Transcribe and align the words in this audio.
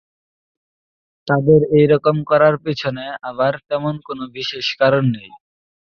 তাদের 1.27 1.61
এইরকম 1.79 2.15
করার 2.29 2.55
পিছনে 2.65 3.05
আবার 3.29 3.53
তেমন 3.69 3.95
কোনো 4.07 4.23
বিশেষ 4.35 4.65
কারণ 4.81 5.03
নেই। 5.15 5.29